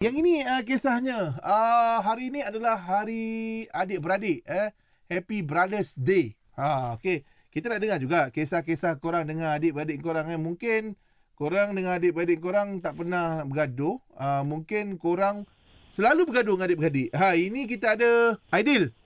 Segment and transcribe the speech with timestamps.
[0.00, 1.36] Yang ini uh, kisahnya.
[1.44, 4.40] Uh, hari ini adalah hari adik-beradik.
[4.48, 4.72] Eh?
[5.12, 6.40] Happy Brothers Day.
[6.56, 7.20] Ha, okay.
[7.52, 10.24] Kita nak dengar juga kisah-kisah korang dengan adik-beradik korang.
[10.32, 10.40] Eh?
[10.40, 10.96] Mungkin
[11.36, 14.00] korang dengan adik-beradik korang tak pernah bergaduh.
[14.16, 15.44] Uh, mungkin korang
[15.92, 17.12] selalu bergaduh dengan adik-beradik.
[17.12, 18.96] Ha, ini kita ada Aidil.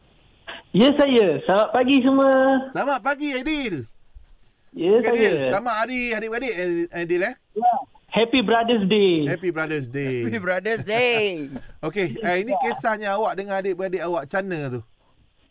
[0.70, 1.42] Ya saya.
[1.42, 2.30] Selamat pagi semua.
[2.70, 3.90] Selamat pagi Aidil.
[4.70, 5.58] Ya Okay, saya.
[5.58, 6.54] Selamat hari adik-beradik
[6.94, 7.34] Aidil eh.
[7.58, 7.73] Ya.
[8.14, 9.26] Happy Brothers Day.
[9.26, 10.22] Happy Brothers Day.
[10.22, 11.50] Happy Brothers Day.
[11.90, 14.80] Okey, eh, ini kisahnya awak dengan adik-beradik awak mana tu?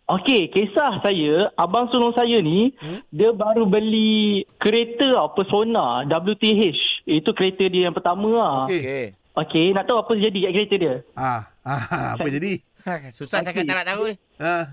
[0.08, 3.04] Okey, kisah saya, abang sulung saya ni, Hmm?
[3.12, 7.04] dia baru beli kereta tau, Persona WTH.
[7.04, 8.56] Itu kereta dia yang pertama lah.
[8.72, 8.80] Okey.
[8.80, 9.06] Okay.
[9.36, 10.96] Okey, nak tahu apa jadi kat kereta dia?
[11.20, 12.64] Ah, ah apa jadi?
[13.18, 14.16] Susah sangat tak nak tahu ni.
[14.40, 14.72] Ah,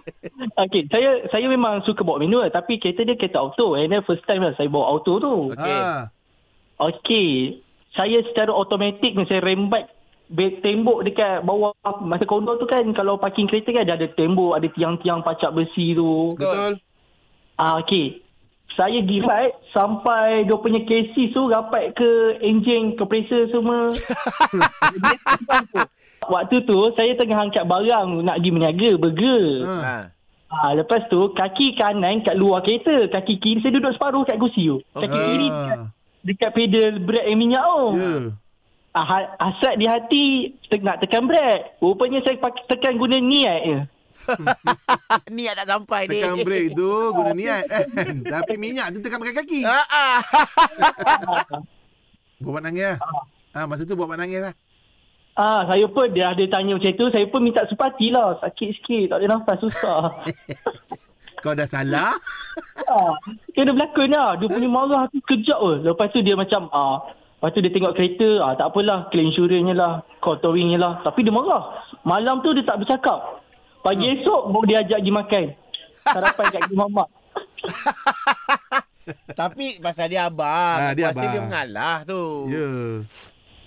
[0.68, 3.80] Okey, saya saya memang suka bawa manual tapi kereta dia kereta auto.
[3.80, 5.56] And then first time lah saya bawa auto tu.
[5.56, 5.76] Okey.
[5.80, 6.12] ah.
[6.80, 7.60] Okey,
[7.92, 9.92] saya secara automatik ni saya rembat
[10.64, 11.74] tembok dekat bawah
[12.06, 15.92] masa kondo tu kan kalau parking kereta kan dia ada tembok, ada tiang-tiang pacak besi
[15.92, 16.38] tu.
[16.38, 16.78] Betul.
[17.58, 18.24] Ah okey.
[18.78, 23.90] Saya gilat sampai dia punya cases tu rapat ke enjin kompresor semua.
[26.32, 29.44] Waktu tu saya tengah angkat barang nak pergi meniaga burger.
[29.66, 29.82] Ah.
[29.82, 29.96] Ha.
[30.50, 34.70] Ah lepas tu kaki kanan kat luar kereta, kaki kiri saya duduk separuh kat kursi
[34.70, 34.78] tu.
[34.94, 35.78] Kaki kiri dekat,
[36.24, 37.84] dekat pedal brake yang minyak tu.
[37.96, 38.14] Ya.
[38.90, 40.26] Ah, ha- hasrat di hati
[40.82, 41.78] nak tekan brake.
[41.78, 43.78] Rupanya saya pakai tekan guna niat je.
[45.32, 46.20] Niat tak sampai ni.
[46.20, 47.86] Tekan brake tu guna niat kan.
[48.36, 49.60] Tapi minyak tu tekan pakai kaki.
[49.64, 50.18] Ha ah.
[52.44, 52.98] Buat nangis lah.
[53.52, 54.54] Ah, masa tu buat nangis lah.
[55.36, 58.36] Ah, saya pun dia ada tanya macam tu, saya pun minta simpati lah.
[58.40, 60.02] Sakit sikit, tak ada nafas, susah.
[61.40, 62.14] Kau dah salah.
[62.90, 63.16] ah,
[63.50, 64.36] kena berlakon lah.
[64.36, 65.86] Dia punya marah tu kejap je.
[65.86, 69.72] Lepas tu dia macam, ah, lepas tu dia tengok kereta, ah, tak apalah, claim insurance
[69.72, 71.00] lah, call towing lah.
[71.00, 71.62] Tapi dia marah.
[72.02, 73.40] Malam tu dia tak bercakap.
[73.80, 74.14] Pagi Hmm.
[74.14, 75.44] esok baru dia ajak pergi makan.
[76.02, 77.08] Sarapan kat rumah mak.
[79.32, 80.76] Tapi pasal dia abang.
[80.78, 81.32] Ah, dia Aku rasa abang.
[81.32, 82.22] dia mengalah tu.
[82.46, 82.68] Ya.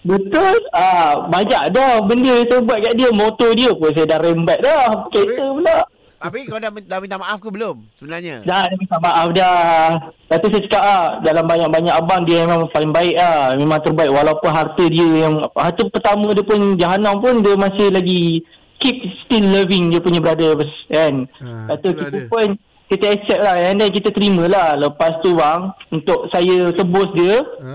[0.04, 0.56] Betul.
[0.70, 3.10] Ah, banyak dah benda saya buat kat dia.
[3.10, 4.86] Motor dia pun saya dah rembat dah.
[5.10, 5.78] Kereta pula.
[6.24, 8.48] Tapi kau dah, dah minta maaf ke belum sebenarnya?
[8.48, 9.92] Dah, dia minta maaf dah.
[10.32, 13.52] Tu saya cakap ah, dalam banyak-banyak abang dia memang paling baik ah.
[13.54, 18.40] Memang terbaik walaupun harta dia yang harta pertama dia pun jahanam pun dia masih lagi
[18.80, 20.56] keep still loving dia punya brother
[20.88, 21.28] kan.
[21.44, 22.32] Ah, Lepas kita dia.
[22.32, 22.48] pun
[22.88, 24.80] kita accept lah and then kita terima lah.
[24.80, 27.74] Lepas tu bang untuk saya tebus dia Ha?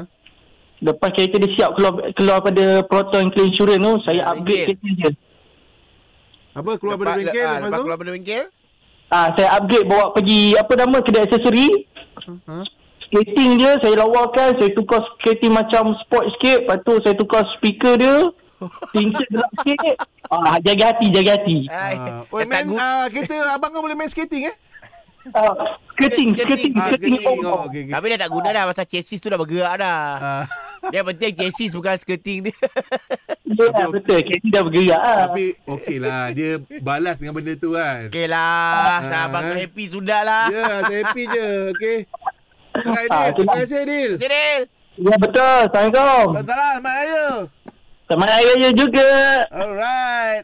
[0.79, 4.87] Lepas kereta dia siap keluar keluar pada Proton Claim Insurance tu, saya Ya, upgrade kereta
[4.95, 5.11] dia.
[6.53, 7.85] Apa keluar Lepas- dari bengkel ah, lepas lepas tu?
[7.85, 8.45] keluar dari bengkel?
[9.09, 11.67] Ah, saya upgrade bawa pergi apa nama kedai aksesori.
[12.45, 12.57] Ha?
[13.01, 17.95] Skating dia saya lawakan, saya tukar skating macam sport sikit, lepas tu saya tukar speaker
[17.95, 18.17] dia.
[18.93, 19.97] Tingkat gelap sikit.
[20.27, 21.57] Ah, jaga hati, jaga hati.
[21.69, 24.57] Ah, oh, eh, tak main gu- ah, kereta abang kau boleh main skating eh?
[25.31, 25.57] Ah,
[25.95, 27.17] skating, skating, Ah, skating.
[27.17, 27.39] skating.
[27.45, 27.93] Oh, Oh, okey okey.
[27.95, 30.01] Tapi dah tak guna dah pasal chassis tu dah bergerak dah.
[30.19, 30.45] Ah,
[30.87, 32.57] Dia penting chassis bukan skirting dia.
[33.49, 34.21] Ya, betul.
[34.21, 35.17] Skating dah bergerak ah.
[35.29, 38.13] tapi okey lah dia balas dengan benda tu kan.
[38.13, 39.01] Okey lah.
[39.01, 39.65] Ah, Abang eh.
[39.65, 40.45] happy sudah lah.
[40.53, 41.49] Ya, saya happy je.
[41.73, 41.99] Okey.
[42.79, 43.35] Alright, Ah, Dil.
[43.35, 44.13] Terima kasih, Dil.
[44.21, 44.47] Sini.
[44.99, 45.59] Ya, betul.
[45.67, 46.27] Assalamualaikum.
[46.37, 47.27] Salam, selamat raya.
[48.09, 49.11] Selamat Raya juga.
[49.53, 50.37] Alright.